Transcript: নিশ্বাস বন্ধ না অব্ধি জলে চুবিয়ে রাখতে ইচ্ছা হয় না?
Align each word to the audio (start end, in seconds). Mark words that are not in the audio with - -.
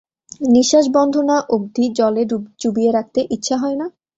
নিশ্বাস 0.53 0.85
বন্ধ 0.95 1.13
না 1.29 1.37
অব্ধি 1.55 1.85
জলে 1.97 2.23
চুবিয়ে 2.61 2.91
রাখতে 2.91 3.19
ইচ্ছা 3.35 3.55
হয় 3.57 3.77
না? 3.81 3.85